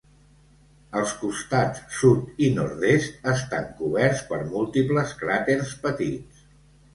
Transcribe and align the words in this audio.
Els 1.01 1.11
costats 1.17 1.83
sud 1.97 2.41
i 2.45 2.49
nord-est 2.55 3.29
estan 3.33 3.69
coberts 3.83 4.25
per 4.33 4.41
múltiples 4.55 5.15
cràters 5.21 5.77
petits. 5.87 6.43